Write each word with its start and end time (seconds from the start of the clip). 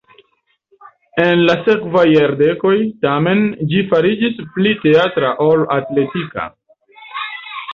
En 1.25 1.41
la 1.49 1.55
sekvaj 1.67 2.05
jardekoj, 2.11 2.73
tamen, 3.07 3.43
ĝi 3.73 3.83
fariĝis 3.93 4.41
pli 4.57 4.73
teatra 4.87 5.31
ol 5.49 5.63
atletika. 5.77 6.49